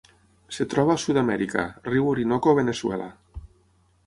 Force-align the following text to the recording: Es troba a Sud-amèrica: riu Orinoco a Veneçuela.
Es 0.53 0.57
troba 0.71 0.95
a 0.95 1.01
Sud-amèrica: 1.03 1.67
riu 1.91 2.09
Orinoco 2.15 2.55
a 2.55 2.59
Veneçuela. 2.63 3.11